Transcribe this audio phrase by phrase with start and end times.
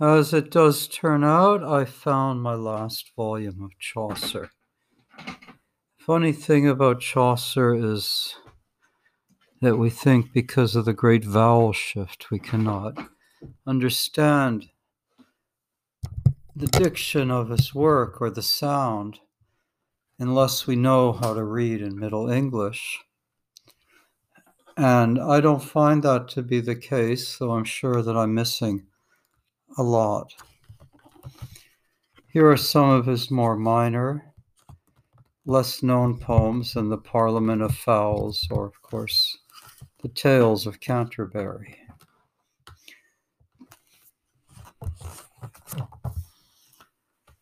[0.00, 4.50] As it does turn out, I found my last volume of Chaucer.
[5.98, 8.34] Funny thing about Chaucer is
[9.60, 12.96] that we think because of the great vowel shift, we cannot
[13.66, 14.70] understand
[16.56, 19.20] the diction of his work or the sound
[20.18, 23.00] unless we know how to read in Middle English.
[24.78, 28.86] And I don't find that to be the case, though I'm sure that I'm missing
[29.78, 30.34] a lot.
[32.32, 34.32] Here are some of his more minor,
[35.44, 39.38] less known poems in the Parliament of Fowls, or, of course,
[40.02, 41.76] the Tales of Canterbury.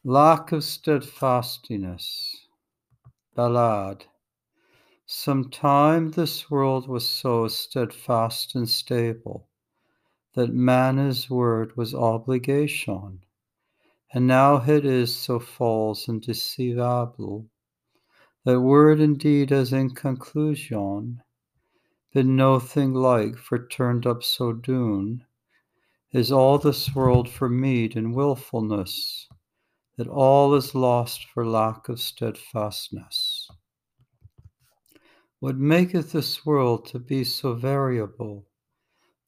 [0.05, 2.47] Lack of steadfastness.
[3.37, 4.07] Ballade.
[5.07, 9.48] Sometime this world was so steadfast and stable
[10.39, 13.19] that man's word was obligation,
[14.13, 17.45] and now it is so false and deceivable
[18.45, 21.21] that word indeed as in conclusion
[22.15, 25.25] been nothing like for turned up so doon
[26.13, 29.29] is all this world for meed and wilfulness
[29.97, 33.51] that all is lost for lack of steadfastness.
[35.41, 38.47] What maketh this world to be so variable?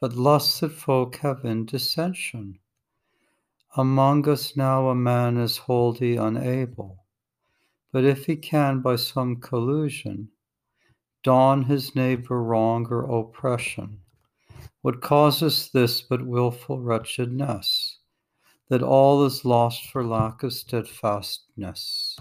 [0.01, 2.59] But lusted folk have in dissension.
[3.77, 7.05] Among us now a man is wholly unable,
[7.93, 10.31] but if he can by some collusion
[11.23, 14.01] don his neighbor wrong or oppression,
[14.81, 17.98] what causes this but wilful wretchedness,
[18.69, 22.19] that all is lost for lack of steadfastness?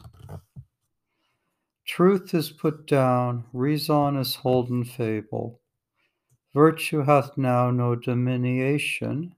[1.85, 5.61] Truth is put down, reason is holden fable.
[6.53, 9.35] Virtue hath now no diminution.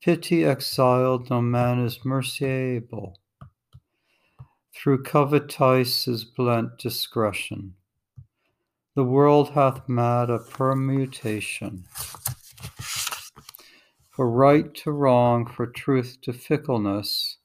[0.00, 3.18] Pity exiled, no man is merciable.
[4.72, 7.74] Through covetise is blent discretion.
[8.94, 11.84] The world hath mad a permutation.
[14.10, 17.38] For right to wrong, for truth to fickleness,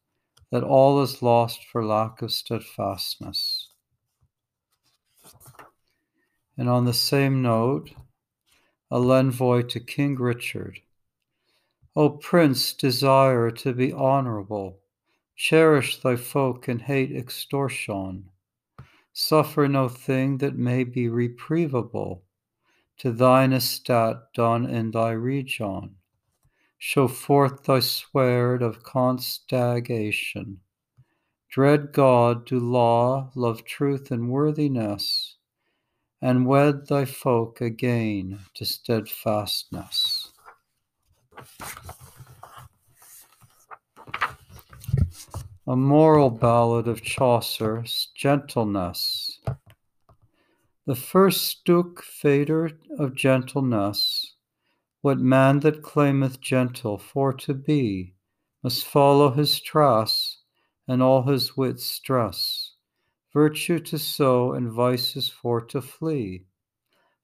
[0.51, 3.69] that all is lost for lack of steadfastness.
[6.55, 7.91] And on the same note,
[8.93, 10.79] a l'envoi to King Richard.
[11.95, 14.81] O Prince, desire to be honorable,
[15.35, 18.29] cherish thy folk and hate extortion.
[19.11, 22.21] Suffer no thing that may be reprievable
[22.99, 25.95] to thine estate done in thy region.
[26.77, 30.59] Show forth thy sword of constagation.
[31.49, 35.32] Dread God, do law, love truth and worthiness
[36.23, 40.31] and wed thy folk again to steadfastness.
[45.67, 49.41] A moral ballad of Chaucer's gentleness.
[50.85, 54.35] The first stuk fader of gentleness,
[55.01, 58.13] what man that claimeth gentle for to be,
[58.63, 60.37] must follow his trass
[60.87, 62.62] and all his wits stress
[63.33, 66.45] virtue to sow and vices for to flee.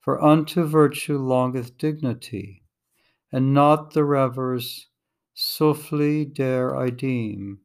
[0.00, 2.64] For unto virtue longeth dignity,
[3.30, 4.88] and not the revers
[5.34, 7.60] softly dare I deem,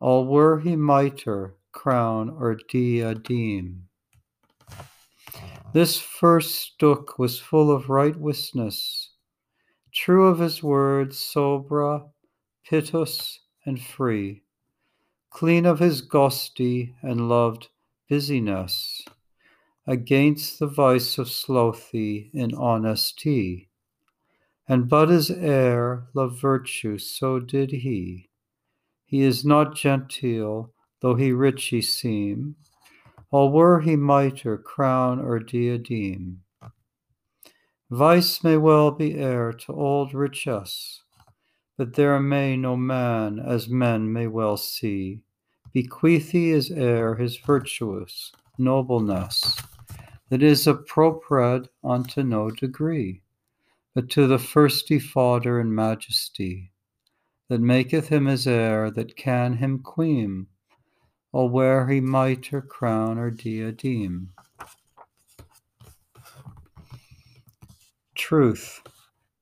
[0.00, 3.88] all were he mitre, crown, or diadem.
[5.72, 9.12] This first stuk was full of right witness,
[9.92, 12.10] true of his words, sobra,
[12.68, 14.42] pitus, and free
[15.36, 17.68] clean of his gosty and loved
[18.08, 19.04] busyness,
[19.86, 23.68] against the vice of slothy in honesty.
[24.66, 28.30] And but his heir love virtue, so did he.
[29.04, 32.56] He is not genteel, though he rich he seem,
[33.30, 36.44] all were he mitre, crown, or diadem.
[37.90, 41.02] Vice may well be heir to old riches,
[41.76, 45.20] but there may no man, as men may well see,
[45.76, 49.60] bequeath his heir his virtuous nobleness,
[50.30, 53.20] that is appropriate unto no degree,
[53.94, 56.72] but to the firsty fodder and majesty,
[57.50, 60.46] that maketh him his heir, that can him queen,
[61.30, 64.32] or where he mitre, crown, or diadem.
[68.14, 68.80] Truth,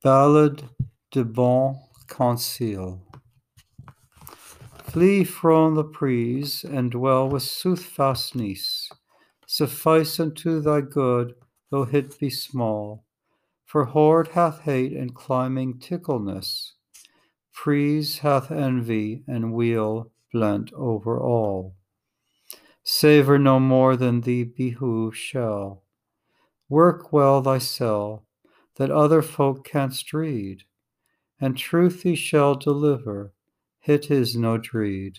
[0.03, 0.65] Ballad
[1.13, 1.79] de Bon
[2.09, 3.04] Conseil.
[4.95, 8.89] Flee from the prise and dwell with soothfastness.
[9.45, 11.35] Suffice unto thy good,
[11.69, 13.05] though it be small.
[13.65, 16.75] For hoard hath hate and climbing tickleness.
[17.53, 21.75] Praise hath envy and weal blent over all.
[22.85, 25.83] Savour no more than thee behove shall.
[26.69, 28.23] Work well thyself,
[28.77, 30.63] that other folk canst read,
[31.41, 33.34] and truth thee shall deliver,
[33.87, 35.19] it is no dread.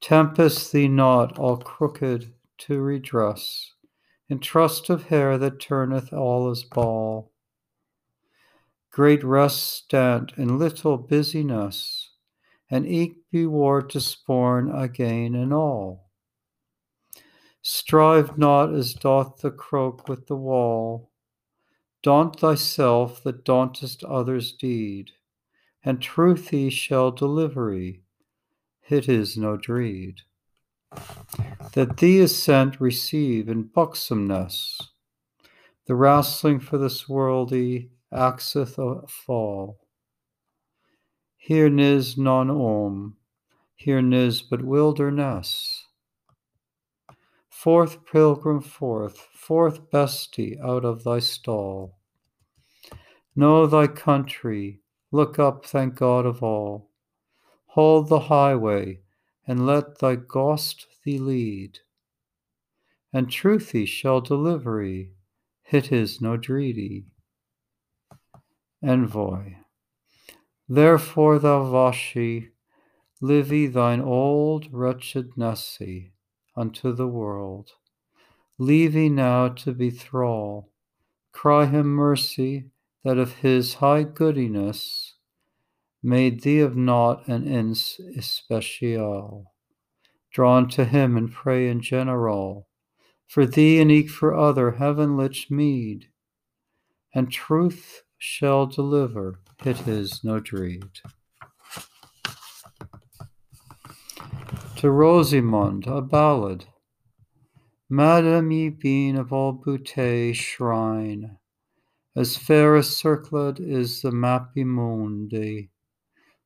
[0.00, 3.72] Tempest thee not all crooked to redress,
[4.28, 7.32] in trust of hair that turneth all as ball.
[8.90, 12.12] Great rest stand in little busyness,
[12.70, 16.06] and eke be war to sporn again and all.
[17.60, 21.10] Strive not as doth the croak with the wall.
[22.02, 25.10] Daunt thyself that dauntest others' deed,
[25.86, 28.02] and truth thee shall delivery.
[28.90, 30.22] It is no dread.
[31.74, 34.80] That thee is sent, receive in buxomness.
[35.86, 39.78] The wrestling for this worldy axeth a fall.
[41.36, 43.16] Here nis non om,
[43.76, 45.86] here nis but wilderness.
[47.48, 51.96] Forth, pilgrim, forth, forth, bestie, out of thy stall.
[53.36, 54.80] Know thy country,
[55.12, 56.90] look up, thank God of all.
[57.66, 59.00] Hold the highway,
[59.46, 61.78] and let thy ghost thee lead.
[63.12, 65.12] And truth shall delivery,
[65.70, 67.06] it is no dreedy.
[68.82, 69.56] Envoy.
[70.68, 72.50] Therefore, thou Vache,
[73.20, 75.78] livy thine old wretchedness
[76.56, 77.70] unto the world.
[78.58, 80.72] Leave now to be thrall.
[81.32, 82.70] Cry him mercy,
[83.06, 85.14] that of his high goodiness
[86.02, 89.54] made thee of naught an ins especial.
[90.32, 92.66] Drawn to him and pray in general,
[93.28, 96.08] for thee and eke for other heaven lich mead,
[97.14, 100.90] and truth shall deliver, it is no dread.
[104.78, 106.64] To Rosamond, a ballad.
[107.88, 111.38] Madam, ye bean of all beauté shrine,
[112.16, 115.68] as fair as circlet is the mappy moon day.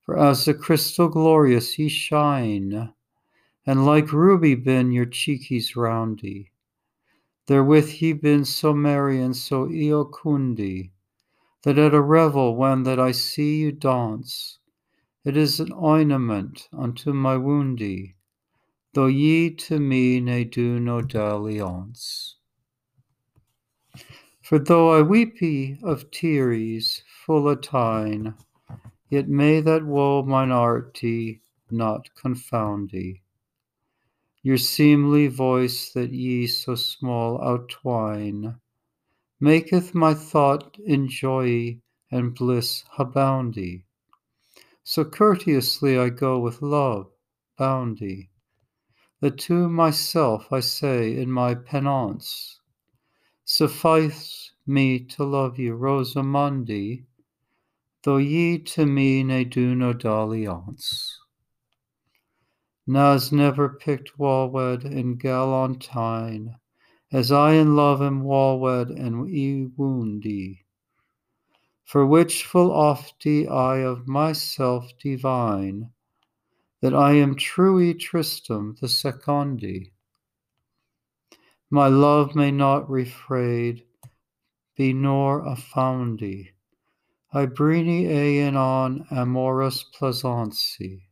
[0.04, 2.92] For as the crystal glorious ye shine,
[3.64, 6.50] and like ruby been your cheekies roundy.
[7.46, 10.90] Therewith ye been so merry and so eocundi,
[11.62, 14.58] that at a revel when that I see you dance,
[15.24, 18.14] it is an ointment unto my woundy,
[18.94, 22.36] though ye to me ne do no dalliance.
[24.50, 28.34] For though I weepy of tearies full a tine,
[29.08, 33.22] yet may that woe mine arty not confoundy.
[34.42, 38.56] Your seemly voice that ye so small outwine,
[39.38, 41.80] maketh my thought in joy
[42.10, 43.84] and bliss aboundy.
[44.82, 47.08] So courteously I go with love
[47.56, 48.30] boundy,
[49.20, 52.59] that to myself I say in my penance,
[53.52, 57.06] Suffice me to love you, Rosamundi,
[58.04, 61.18] though ye to me ne do no dalliance.
[62.86, 66.60] Nas never picked Walwed in Galantine,
[67.10, 70.60] as I in love am walwed and e woundy.
[71.82, 75.90] For which full ofty I of myself divine,
[76.82, 79.90] that I am truly Tristram the Secondi.
[81.70, 83.84] My love may not refraid,
[84.76, 86.50] be nor a foundy.
[87.32, 91.02] I brini ean on amorous plaisancy.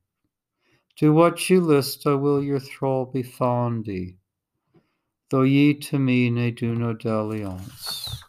[0.96, 4.18] Do what you list, I will your thrall be foundy
[5.30, 8.22] though ye to me ne do no dalliance.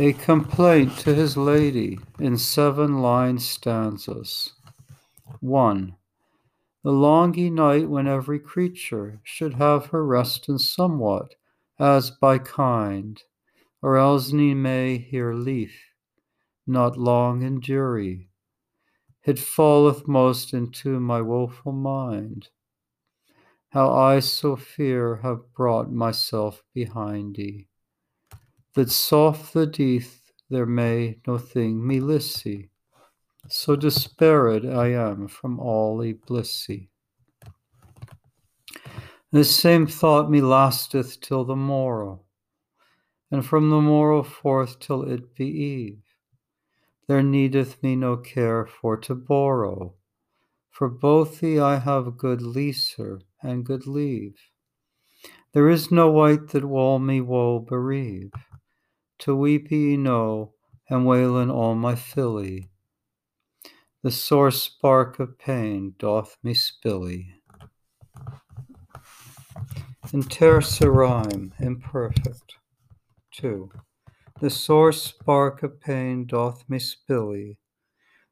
[0.00, 4.52] A complaint to his lady in seven line stanzas.
[5.40, 5.96] 1
[6.84, 11.34] the longy night when every creature should have her rest in somewhat,
[11.78, 13.22] as by kind,
[13.82, 15.74] or else ne may hear leaf,
[16.66, 18.30] not long endury.
[19.24, 22.48] It falleth most into my woeful mind,
[23.70, 27.67] how I so fear have brought myself behind thee,
[28.78, 30.20] that soft the deeth
[30.50, 32.70] there may no thing me lissy
[33.48, 36.86] so despaired I am from all e blissy.
[39.32, 42.22] This same thought me lasteth till the morrow,
[43.32, 46.02] and from the morrow forth till it be eve.
[47.08, 49.94] There needeth me no care for to borrow,
[50.70, 54.36] for both thee I have good leaser and good leave.
[55.52, 58.30] There is no wight that will me woe bereave,
[59.18, 60.54] to weep ye know,
[60.88, 62.70] and wail in all my filly.
[64.02, 67.34] The sore spark of pain doth me spilly.
[70.12, 72.54] In terza rima, imperfect.
[73.32, 73.70] 2.
[74.40, 77.58] The sore spark of pain doth me spilly.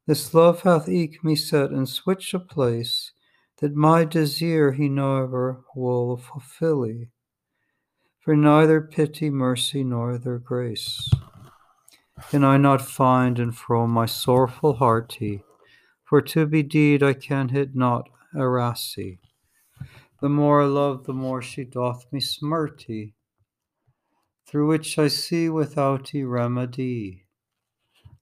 [0.06, 3.12] This love hath eke me set in switch a place
[3.58, 7.10] that my desire he never will fulfilly.
[8.26, 11.08] For neither pity, mercy, nor their grace
[12.28, 15.44] can I not find and fro my sorrowful hearty,
[16.02, 19.20] for to be deed I can hit not arasi.
[20.20, 23.14] The more I love, the more she doth me smirty,
[24.44, 27.26] through which I see without remedy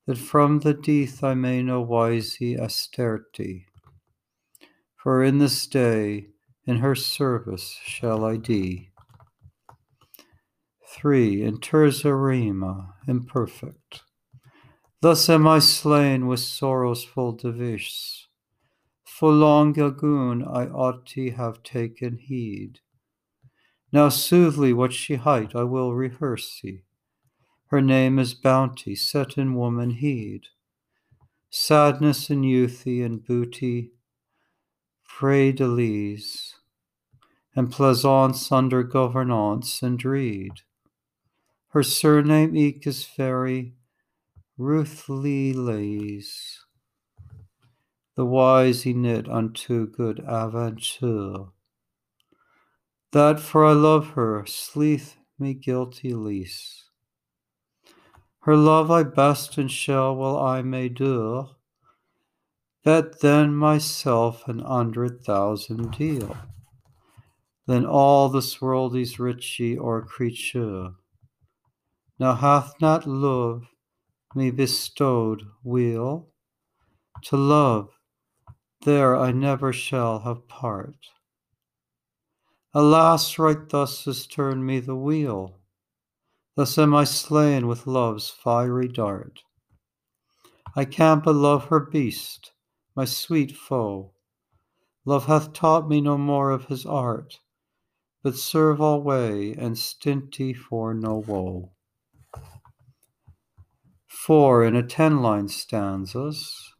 [0.06, 3.68] that from the death I may no wisely austerity.
[5.02, 6.26] For in this day
[6.66, 8.90] in her service shall I die.
[10.94, 11.42] 3.
[11.42, 14.02] In terza rima, imperfect.
[15.00, 18.28] Thus am I slain with sorrows full device.
[19.04, 22.80] For long agoon I ought to have taken heed.
[23.92, 26.84] Now soothly what she hight I will rehearse thee
[27.74, 30.42] her name is bounty, set in woman heed.
[31.50, 33.90] Sadness and youthy and booty,
[35.04, 36.52] fraidelies,
[37.56, 40.52] and plaisance under governance and reed.
[41.74, 43.74] Her surname eke is fairy,
[44.56, 46.60] Ruthly lays.
[48.14, 51.46] The wise he knit unto good aventure.
[53.10, 56.90] That for I love her, sleeth me guilty lease.
[58.42, 61.48] Her love I best and shall while I may do,
[62.84, 66.36] bet then myself an hundred thousand deal.
[67.66, 70.92] Then all this world is richy or creature.
[72.18, 73.66] Now hath not love
[74.34, 76.28] me bestowed will
[77.22, 77.90] to love,
[78.82, 80.96] there I never shall have part.
[82.72, 85.60] Alas, right thus has turned me the wheel
[86.56, 89.40] Thus am I slain with love's fiery dart.
[90.76, 92.52] I can't but love her beast,
[92.94, 94.12] my sweet foe.
[95.04, 97.40] Love hath taught me no more of his art,
[98.22, 101.73] but serve all way and stinty for no woe.
[104.24, 106.72] Four in a ten line stanzas.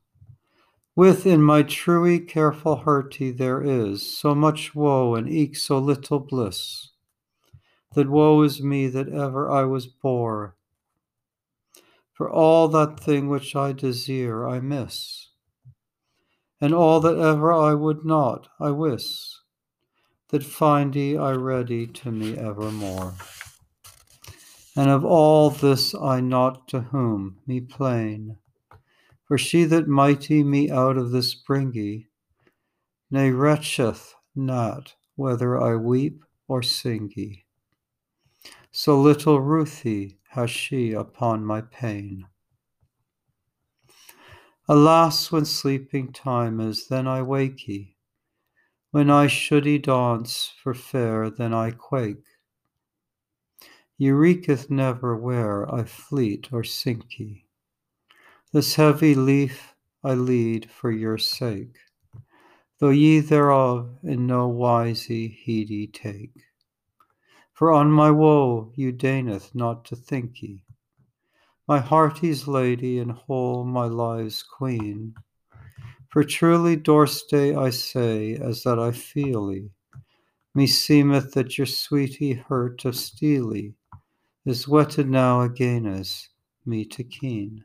[0.96, 6.92] Within my truly careful hearty there is so much woe and eke so little bliss
[7.92, 10.56] that woe is me that ever I was bore.
[12.14, 15.28] For all that thing which I desire I miss,
[16.62, 19.42] and all that ever I would not I wis,
[20.28, 23.16] that find ye I ready to me evermore.
[24.76, 28.38] And of all this I not to whom me plain,
[29.26, 32.08] for she that mighty me out of this bring ye,
[33.10, 37.44] nay retcheth not whether I weep or sing ye.
[38.72, 42.26] So little Ruthie has she upon my pain.
[44.68, 47.94] Alas, when sleeping time is, then I wakey.
[48.90, 52.24] When I should shouldy dance for fair, then I quake.
[54.00, 57.44] Eureketh never where I fleet or sinky.
[58.52, 59.72] This heavy leaf
[60.02, 61.76] I lead for your sake,
[62.80, 66.42] though ye thereof in no wisey heedy take.
[67.52, 70.64] For on my woe you deigneth not to think ye.
[71.68, 75.14] My hearty's lady and whole my live's queen.
[76.08, 79.70] For truly Dorstay I say, as that I feely,
[80.52, 83.76] me seemeth that your sweetie hurt of steely
[84.44, 86.28] is wetted now again as
[86.66, 87.64] me to keen.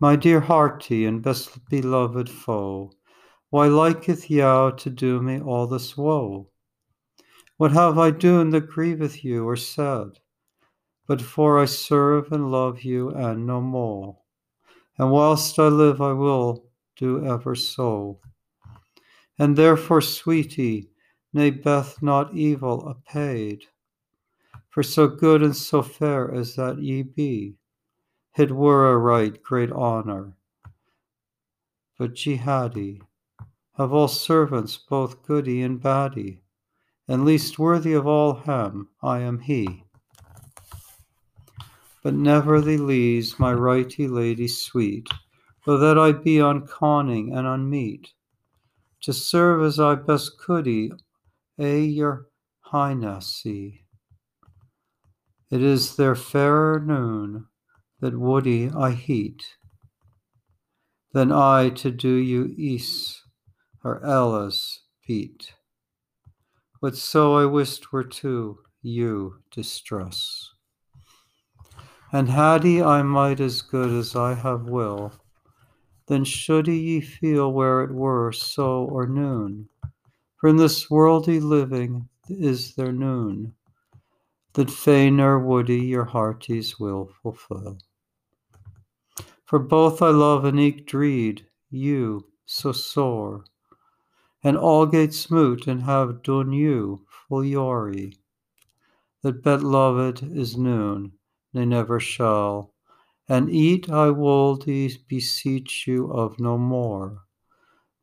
[0.00, 2.92] My dear hearty and best beloved foe,
[3.50, 6.48] why liketh thou to do me all this woe?
[7.58, 10.18] What have I done that grieveth you or said?
[11.06, 14.18] But for I serve and love you and no more.
[14.98, 18.20] And whilst I live, I will do ever so.
[19.38, 20.90] And therefore, sweetie,
[21.32, 23.64] nay, beth not evil apaid.
[24.72, 27.58] For so good and so fair as that ye be,
[28.38, 30.32] it were a right great honour.
[31.98, 33.02] But jihadi,
[33.76, 36.40] of all servants both goody and baddie,
[37.06, 39.84] and least worthy of all Ham, I am he.
[42.02, 45.08] but never thee lees my righty lady sweet,
[45.64, 48.08] though that I be unconning and unmeet,
[49.02, 50.90] to serve as I best couldy
[51.58, 52.28] a eh, your
[52.60, 53.81] highnessy.
[55.52, 57.46] It is their fairer noon
[58.00, 59.44] that woody I heat,
[61.12, 63.22] than I to do you ease
[63.84, 65.52] or Ella's beat.
[66.80, 70.48] But so I wist were to you distress.
[72.14, 75.12] And had he I might as good as I have will,
[76.06, 79.68] then should ye feel where it were so or noon.
[80.38, 83.52] For in this worldy living is there noon,
[84.54, 87.78] that fain or would your hearties will fulfill.
[89.44, 93.44] For both I love and eke dreed you so sore,
[94.42, 98.14] and all gate smoot and have done you full yori,
[99.22, 101.12] that bet loved is noon
[101.52, 102.74] they never shall.
[103.28, 107.22] And eat I will beseech you of no more,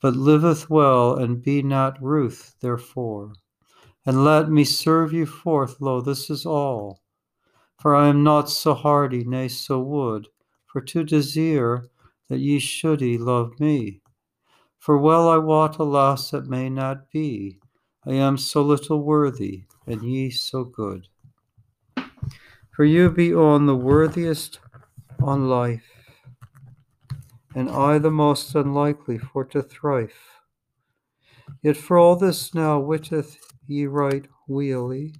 [0.01, 3.33] but liveth well, and be not ruth therefore.
[4.05, 7.01] And let me serve you forth, lo, this is all.
[7.79, 10.27] For I am not so hardy, nay, so would,
[10.65, 11.89] for to desire
[12.27, 14.01] that ye shouldy love me.
[14.77, 17.59] For well I wot, alas, it may not be.
[18.05, 21.07] I am so little worthy, and ye so good.
[22.71, 24.59] For you be on the worthiest
[25.21, 25.83] on life,
[27.53, 30.13] and I the most unlikely for to thrive.
[31.61, 33.37] Yet for all this now witteth
[33.69, 35.13] ye right weally,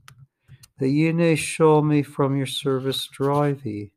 [0.79, 3.91] that ye may show me from your service drive ye,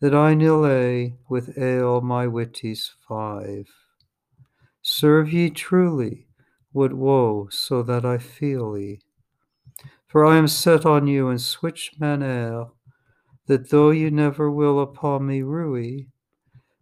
[0.00, 3.66] that I a with ale my witties five.
[4.82, 6.28] Serve ye truly,
[6.72, 9.00] would woe so that I feel ye
[10.08, 12.68] for I am set on you in switch manner,
[13.46, 16.06] that though you never will upon me rue,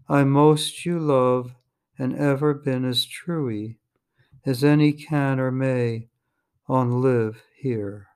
[0.08, 1.52] I most you love
[1.98, 3.74] and ever been as true
[4.44, 6.08] as any can or may
[6.68, 8.08] on live here.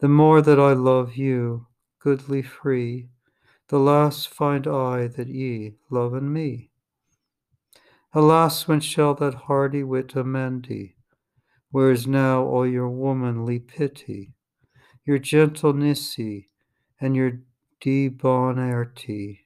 [0.00, 1.66] The more that I love you,
[2.00, 3.08] goodly free,
[3.68, 6.70] the less find I that ye love in me.
[8.12, 10.96] Alas, when shall that hardy wit amend ye?
[11.70, 14.34] Where is now all your womanly pity,
[15.04, 16.48] your gentlenessy,
[17.00, 17.42] and your
[17.80, 19.40] debonairty?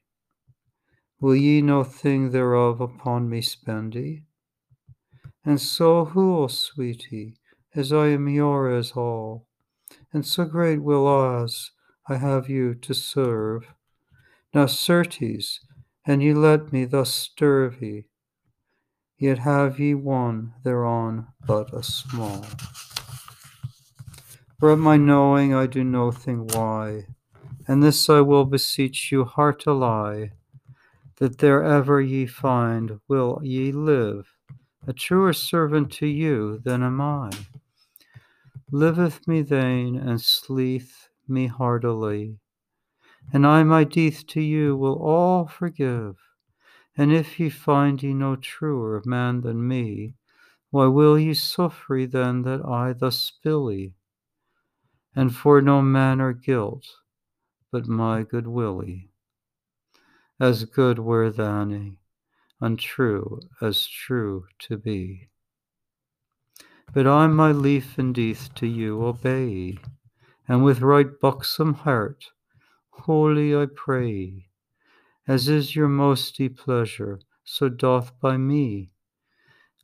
[1.20, 4.22] Will ye no thing thereof upon me spend ye?
[5.44, 7.36] And so who'll, sweetie,
[7.74, 9.46] as I am yours all,
[10.12, 11.06] and so great will
[11.42, 11.70] as
[12.08, 13.66] I have you to serve.
[14.54, 15.60] Now certes,
[16.06, 18.06] and ye let me thus stir ye,
[19.18, 22.46] yet have ye won thereon but a small.
[24.58, 27.06] For of my knowing I do nothing why,
[27.66, 30.32] and this I will beseech you heartily,
[31.16, 34.33] that there ever ye find will ye live,
[34.86, 37.30] a truer servant to you than am I.
[38.70, 42.38] Liveth me vain and sleeth me heartily,
[43.32, 46.16] and I my death to you will all forgive
[46.96, 50.14] and if ye find ye no truer man than me,
[50.70, 53.94] why will ye suffer then that I thus spill ye?
[55.14, 56.86] And for no manner guilt,
[57.70, 59.10] but my good willie,
[60.38, 61.96] as good were than
[62.60, 65.28] untrue as true to be.
[66.92, 69.78] But I my leaf and death to you obey,
[70.46, 72.26] and with right buxom heart,
[72.90, 74.48] wholly I pray,
[75.26, 78.90] as is your mosty pleasure, so doth by me.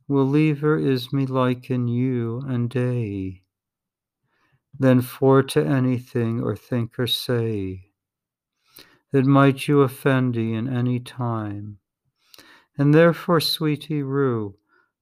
[0.07, 3.43] Will liever is me like in you and day,
[4.77, 7.91] than for to anything or think or say,
[9.11, 11.77] that might you offend in any time.
[12.81, 14.55] And therefore, sweetie, rue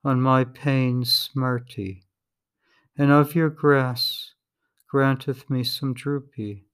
[0.03, 2.03] on my pain smarty,
[2.97, 4.33] and of your grass
[4.89, 6.65] granteth me some droopy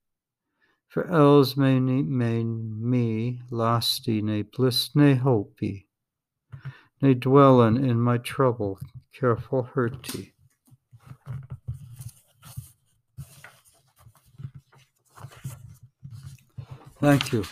[0.88, 5.86] for else may, may me lasty ne bliss ne hopey,
[7.04, 8.80] ne dwellen in my trouble
[9.14, 10.32] careful hurty.
[17.00, 17.44] Thank you.